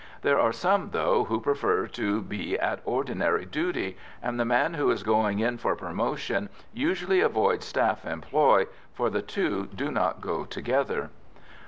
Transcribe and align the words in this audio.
There 0.23 0.39
are 0.39 0.51
some, 0.51 0.89
though, 0.93 1.25
who 1.25 1.39
prefer 1.39 1.85
to 1.85 2.21
be 2.23 2.57
at 2.57 2.79
ordinary 2.85 3.45
duty, 3.45 3.97
and 4.19 4.39
the 4.39 4.45
man 4.45 4.73
who 4.73 4.89
is 4.89 5.03
going 5.03 5.37
in 5.37 5.59
for 5.59 5.75
promotion 5.75 6.49
usually 6.73 7.21
avoids 7.21 7.65
staff 7.67 8.03
employ, 8.03 8.65
for 8.95 9.11
the 9.11 9.21
two 9.21 9.67
do 9.67 9.91
not 9.91 10.19
go 10.19 10.43
together. 10.43 11.11